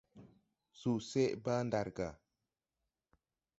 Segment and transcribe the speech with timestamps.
[0.79, 2.07] Susɛʼ bàa ɗaar gà.